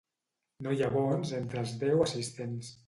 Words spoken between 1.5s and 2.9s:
els deu assistents?